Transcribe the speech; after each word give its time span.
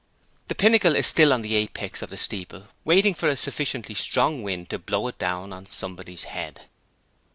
The 0.47 0.55
pinnacle 0.55 0.95
is 0.95 1.05
still 1.05 1.31
on 1.31 1.43
the 1.43 1.53
apex 1.53 2.01
of 2.01 2.09
the 2.09 2.17
steeple 2.17 2.69
waiting 2.83 3.13
for 3.13 3.27
a 3.27 3.35
sufficiently 3.35 3.93
strong 3.93 4.41
wind 4.41 4.71
to 4.71 4.79
blow 4.79 5.07
it 5.09 5.19
down 5.19 5.53
on 5.53 5.67
somebody's 5.67 6.23
head. 6.23 6.61